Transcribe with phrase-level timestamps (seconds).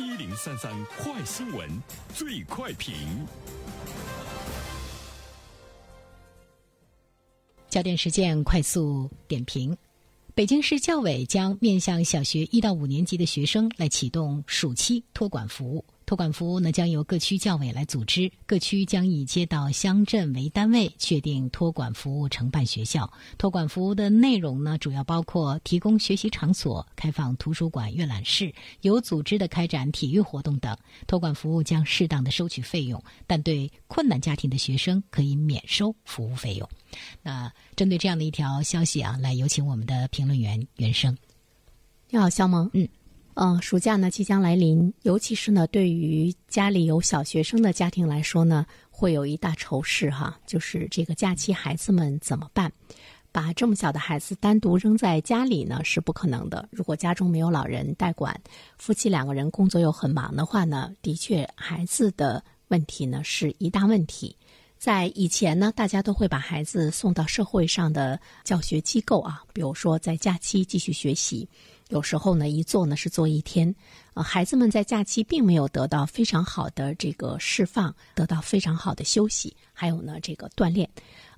[0.00, 1.68] 一零三三快新闻，
[2.14, 2.94] 最快评。
[7.68, 9.76] 焦点事件快速点评：
[10.34, 15.84] 北京市教委将面向小学一到五年级的学生来启动暑期托管服务。
[16.10, 23.08] 托管服务呢，将由各区教委来组织，各区将以街道、乡镇为单位，确定托管服务承办学校。
[23.38, 30.76] 托管服务的内容呢，主要包括提供学习场所、开放图书馆、阅览室，有组织的开展体育活动等。
[31.06, 36.68] 托管服务将适当的收取费用，但对困难家庭的学生可以免收服务费用。
[37.22, 41.16] 那针对这样的一条消息啊，来有请我们的评论员袁生。
[42.08, 42.68] 你好，肖萌。
[42.74, 42.88] 嗯。
[43.34, 52.70] 嗯，暑假呢即将来临，尤其是呢，对于家里有小学生的家庭来说呢，会有一大愁事哈，就是这个假期孩子们怎么办？
[53.32, 56.68] 把这么小的孩子单独扔在家里呢是不可能的。
[56.72, 58.38] 如果家中没有老人代管，
[58.76, 64.36] 夫妻两个人工作又很忙的话呢，的确孩子的问题呢是一大问题。
[64.76, 71.48] 在以前呢，大家都会把孩子送到社会上的教学机构啊，比如说在假期继续学习。
[71.90, 73.74] 有时候呢，一坐呢是坐一天，
[74.14, 80.88] 呃，孩子们在假期并没有得到非常好的这个释放，得到非常好的休息，还有呢这个锻炼，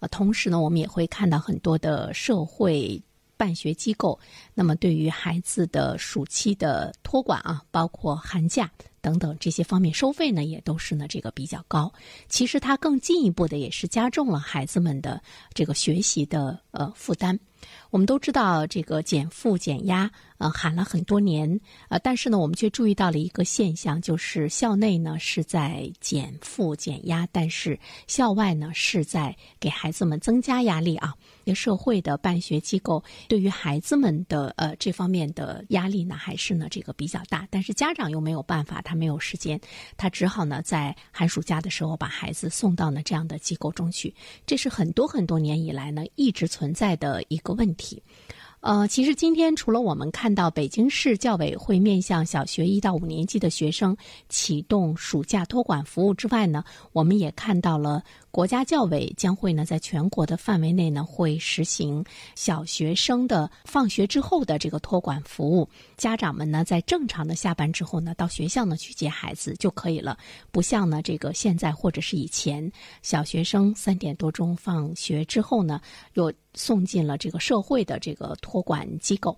[0.01, 3.03] 呃，同时呢，我们也会看到很多的社会
[3.37, 4.19] 办学机构，
[4.53, 11.91] 那么对于孩子的暑期的托管啊，包括寒假等等这些方面，收费呢也都是呢这个比较高。
[12.29, 15.21] 其实它更进一步的也是加重了孩子们的
[15.55, 17.41] 这个学习的呃负担。
[17.91, 20.11] 我们都知道这个减负减压，
[20.43, 31.15] 呃，喊了很多年，呃，但是呢，我们却注意到了一个现象，就是校内呢是在减负减压，但是校外呢是在给孩子们增加压力啊。
[31.45, 39.61] 那社会的办学机构对于孩子们的呃这方面的压力呢，还是呢这个比较大，但是家长又没有办法，他没有时间，
[39.97, 44.13] 他只好呢在寒暑假的时候把孩子送到呢这样的机构中去，
[44.45, 48.03] 这是很多很多年以来呢一直存在的一个问题。
[48.63, 53.97] 呃，其实今天除了我们看到北京市教委会面向小学一到五年级的学生
[54.29, 56.63] 启动暑假托管服务之外呢，
[56.93, 58.05] 我们也看到了。
[58.31, 62.03] 国家教委将会呢，在全国的范围内呢，会实行
[62.35, 65.69] 小学生的放学之后的这个托管服务。
[65.99, 70.17] 家长们呢，在正常的下班之后呢，到学校呢去接孩子就可以了，
[70.51, 72.73] 不像呢这个现在或者是以前，
[73.03, 75.79] 小学生三点多钟放学之后呢，
[76.15, 79.37] 有送进了这个社会的这个托管机构。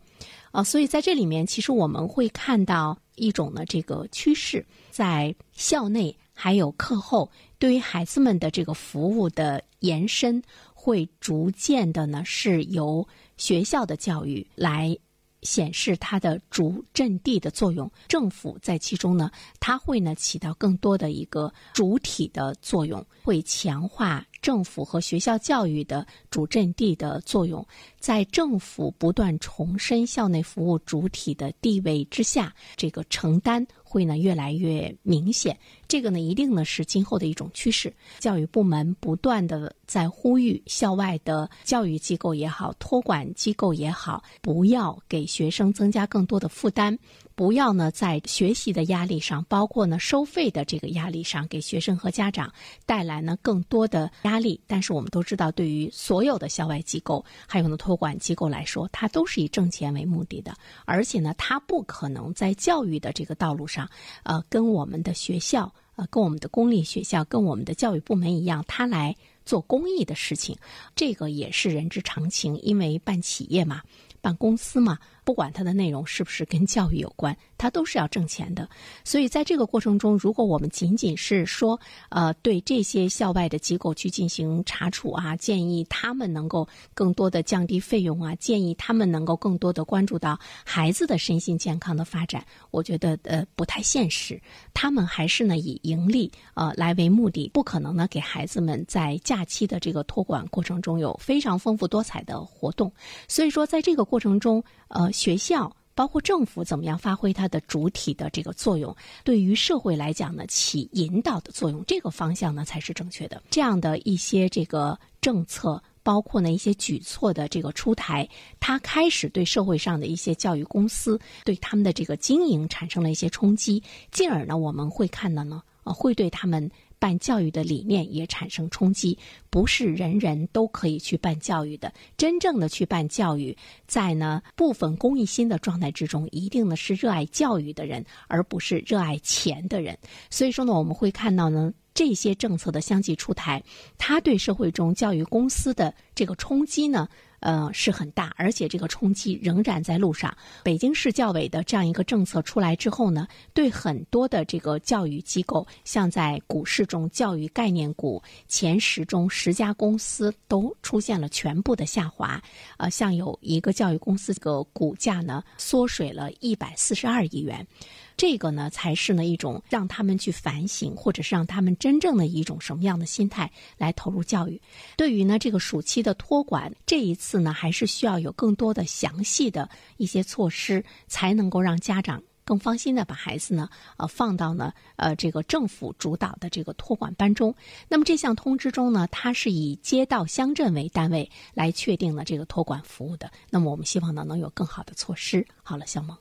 [0.50, 7.30] 啊，所以在这里面，其实我们会看到一种呢这个趋势，在校内还有课后。
[7.58, 10.42] 对于孩子们的这个服务的延伸，
[10.74, 14.96] 会逐渐的呢，是由学校的教育来
[15.44, 27.64] 显示它的主阵地的作用，政府在其中呢，它会呢起到更多的一个主体的作用，会强化政府和学校教育的主阵地的作用，
[28.00, 33.64] 在政府不断重申校内服务主体的地位之下，这个承担。
[33.86, 35.56] 会呢越来越明显，
[35.94, 37.94] 这个呢一定呢是今后的一种趋势。
[38.18, 46.98] 教育部门不断的在呼吁校外的教育机构也好，托管机构也好，不要给学生增加更多的负担。
[47.36, 52.52] 不要呢，在学习的压力上，包括呢收费的这个压力上，给学生和家长
[52.86, 54.60] 带来呢更多的压力。
[54.66, 60.54] 但是我们都知道，对于所有的校外机构，还有呢托管机构来说，它都是以挣钱为目的的，
[60.86, 63.88] 而且呢，它不可能在教育的这个道路上，
[64.24, 70.56] 呃，跟我们的学校，啊，跟我们的公立学校，跟我们的教育部门一样，他来做公益的事情，
[70.96, 73.82] 这个也是人之常情，因为办企业嘛，
[74.20, 74.98] 办公司嘛。
[75.24, 78.68] 不管它的内容是不是跟教育有关，它都是要挣钱的。
[79.04, 81.80] 所以在这个过程中，如果我们仅仅是说，
[82.10, 94.38] 呃，对这些校外的机构去进行查处啊，建议他们能够更多的降低费用啊，建议他们能够更多的关注到孩子的身心健康的发展，我觉得呃不太现实。
[94.74, 102.92] 他们还是呢以盈利呃来为目的，不可能呢给孩子们在假期的这个托管过程中有非常丰富多彩的活动。
[103.26, 105.10] 所以说，在这个过程中，呃。
[105.14, 113.40] 学校包括政府怎么样发挥它的主体的这个作用，对于社会来讲呢，起引导的作用，这个方向呢才是正确的。
[113.48, 118.28] 这样的一些这个政策，包括呢一些举措的这个出台，
[118.58, 126.68] 它开始对社会上的一些教育公司对他们的这个经营产生了一些冲击，进而呢我们会看到呢，呃，会对他们。
[127.04, 129.18] 办教育的理念也产生冲击，
[129.50, 131.92] 不是人人都可以去办教育的。
[132.16, 133.54] 真正的去办教育，
[133.86, 139.98] 在呢部分公益心的状态之中，一定呢是热爱教育的人，而不是热爱钱的人。
[140.30, 141.74] 所以说呢，我们会看到呢。
[141.94, 143.62] 这些政策的相继出台，
[143.98, 147.08] 它对社会中教育公司的这个冲击呢，
[147.44, 150.34] 呃是很大，而且这个冲击仍然在路上。
[150.62, 162.42] 北京市教委的这样一个政策出来之后呢，对很多的这个教育机构，像在股市中教育概念股前十中十家公司都出现了全部的下滑。
[162.78, 167.66] 呃，像有一个教育公司，这个股价呢缩水了一百四十二亿元。
[168.16, 174.60] 这个呢，才是呢一种让他们去反省，或者是让他们真正的一种什么样的心态来投入教育。
[174.96, 187.54] 对于呢这个暑期的托管，这一次呢还是需要有更多的详细的一些措施，才能够让家长更放心的把孩子呢呃放到呢呃这个政府主导的这个托管班中。
[187.88, 193.30] 那么这项通知中呢，它是以街道乡镇为单位来确定了这个托管服务的。
[193.50, 195.44] 那么我们希望呢能有更好的措施。
[195.62, 196.16] 好了，小萌。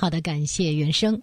[0.00, 1.20] 好的，感谢原生。